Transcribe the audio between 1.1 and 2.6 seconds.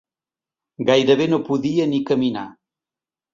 no podia ni caminar.